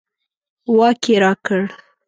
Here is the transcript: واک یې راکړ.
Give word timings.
واک 0.77 1.03
یې 1.09 1.15
راکړ. 1.23 1.61